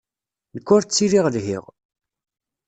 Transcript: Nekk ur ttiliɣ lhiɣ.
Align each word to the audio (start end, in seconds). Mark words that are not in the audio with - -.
Nekk 0.55 0.69
ur 0.75 0.81
ttiliɣ 0.83 1.25
lhiɣ. 1.35 1.63